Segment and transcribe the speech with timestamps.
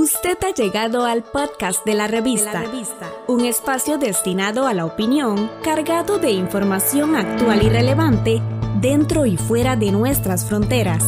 [0.00, 2.62] Usted ha llegado al podcast de la, revista,
[3.26, 8.40] un espacio destinado a la opinión, cargado de información actual y relevante
[8.80, 11.02] dentro y fuera de nuestras fronteras.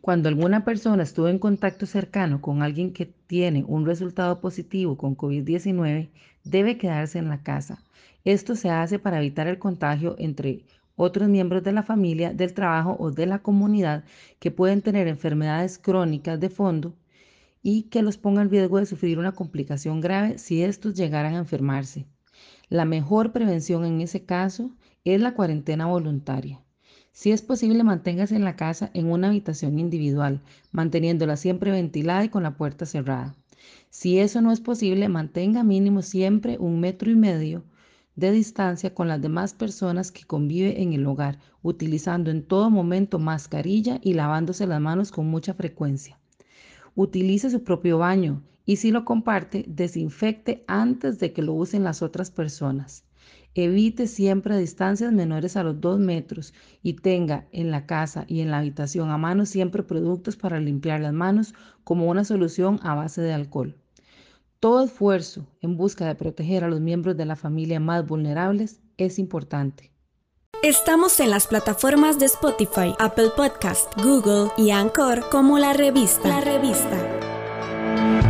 [0.00, 5.16] Cuando alguna persona estuvo en contacto cercano con alguien que tiene un resultado positivo con
[5.16, 6.10] COVID-19,
[6.42, 7.78] debe quedarse en la casa.
[8.24, 10.64] Esto se hace para evitar el contagio entre
[10.96, 14.04] otros miembros de la familia, del trabajo o de la comunidad
[14.38, 16.94] que pueden tener enfermedades crónicas de fondo
[17.62, 21.38] y que los ponga en riesgo de sufrir una complicación grave si estos llegaran a
[21.38, 22.06] enfermarse.
[22.68, 24.70] La mejor prevención en ese caso
[25.04, 26.60] es la cuarentena voluntaria.
[27.12, 30.42] Si es posible, manténgase en la casa en una habitación individual,
[30.72, 33.36] manteniéndola siempre ventilada y con la puerta cerrada.
[33.88, 37.64] Si eso no es posible, mantenga mínimo siempre un metro y medio
[38.16, 43.18] de distancia con las demás personas que convive en el hogar, utilizando en todo momento
[43.18, 46.18] mascarilla y lavándose las manos con mucha frecuencia.
[46.94, 52.02] Utilice su propio baño y si lo comparte, desinfecte antes de que lo usen las
[52.02, 53.04] otras personas.
[53.56, 58.50] Evite siempre distancias menores a los 2 metros y tenga en la casa y en
[58.50, 61.54] la habitación a mano siempre productos para limpiar las manos
[61.84, 63.76] como una solución a base de alcohol.
[64.64, 69.18] Todo esfuerzo en busca de proteger a los miembros de la familia más vulnerables es
[69.18, 69.92] importante.
[70.62, 76.26] Estamos en las plataformas de Spotify, Apple Podcast, Google y Anchor como la revista.
[76.28, 78.23] La revista.